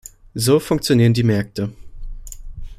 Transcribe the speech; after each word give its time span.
So 0.33 0.59
funktionieren 0.59 1.13
die 1.13 1.21
Märkte. 1.21 1.71